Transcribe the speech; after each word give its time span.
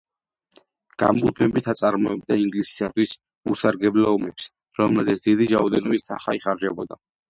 გამუდმებით 1.03 1.67
აწარმოებდა 1.73 2.39
ინგლისისათვის 2.45 3.15
უსარგებლო 3.55 4.11
ომებს, 4.17 4.53
რომელზეც 4.83 5.27
დიდი 5.31 5.53
რაოდენობით 5.57 6.13
თანხა 6.13 6.41
იხარჯებოდა. 6.45 7.05